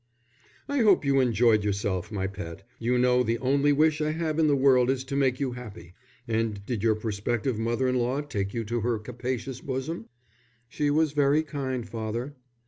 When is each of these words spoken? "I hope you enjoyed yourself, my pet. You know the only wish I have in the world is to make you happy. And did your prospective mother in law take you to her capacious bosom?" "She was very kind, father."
"I 0.67 0.79
hope 0.79 1.05
you 1.05 1.19
enjoyed 1.19 1.63
yourself, 1.63 2.11
my 2.11 2.25
pet. 2.25 2.67
You 2.79 2.97
know 2.97 3.21
the 3.21 3.37
only 3.37 3.71
wish 3.71 4.01
I 4.01 4.09
have 4.13 4.39
in 4.39 4.47
the 4.47 4.55
world 4.55 4.89
is 4.89 5.03
to 5.03 5.15
make 5.15 5.39
you 5.39 5.51
happy. 5.51 5.93
And 6.27 6.65
did 6.65 6.81
your 6.81 6.95
prospective 6.95 7.59
mother 7.59 7.87
in 7.87 7.99
law 7.99 8.21
take 8.21 8.51
you 8.51 8.63
to 8.63 8.79
her 8.81 8.97
capacious 8.97 9.61
bosom?" 9.61 10.07
"She 10.67 10.89
was 10.89 11.11
very 11.11 11.43
kind, 11.43 11.87
father." 11.87 12.33